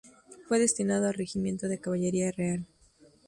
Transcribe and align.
Fue 0.47 0.57
destinado 0.57 1.05
al 1.07 1.13
Regimiento 1.13 1.67
de 1.67 1.79
Caballería 1.79 2.31
Real. 2.31 2.65